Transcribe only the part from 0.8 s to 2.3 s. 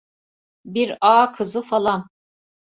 ağa kızı falan…